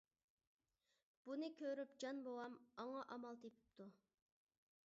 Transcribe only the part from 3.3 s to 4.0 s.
تېپىپتۇ.